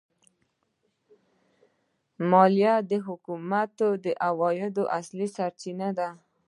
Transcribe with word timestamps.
مالیه 2.29 2.73
د 2.91 2.93
حکومت 3.07 3.75
د 4.03 4.07
عوایدو 4.27 4.83
اصلي 4.99 5.27
سرچینه 5.35 5.89
ده. 5.97 6.09